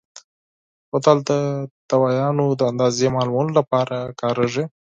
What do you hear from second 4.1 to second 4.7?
کارېږي.